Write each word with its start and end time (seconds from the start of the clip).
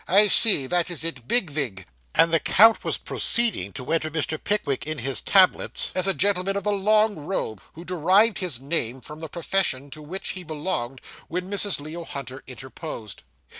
I 0.07 0.29
see 0.29 0.65
that 0.65 0.89
is 0.89 1.03
it. 1.03 1.27
Big 1.27 1.51
Vig' 1.51 1.85
and 2.15 2.33
the 2.33 2.39
count 2.39 2.83
was 2.83 2.97
proceeding 2.97 3.71
to 3.73 3.91
enter 3.93 4.09
Mr. 4.09 4.43
Pickwick 4.43 4.87
in 4.87 4.97
his 4.97 5.21
tablets, 5.21 5.91
as 5.93 6.07
a 6.07 6.13
gentleman 6.15 6.57
of 6.57 6.63
the 6.63 6.71
long 6.73 7.17
robe, 7.17 7.61
who 7.73 7.85
derived 7.85 8.39
his 8.39 8.59
name 8.59 9.01
from 9.01 9.19
the 9.19 9.29
profession 9.29 9.91
to 9.91 10.01
which 10.01 10.29
he 10.29 10.43
belonged, 10.43 11.01
when 11.27 11.51
Mrs. 11.51 11.79
Leo 11.79 12.03
Hunter 12.03 12.41
interposed. 12.47 13.21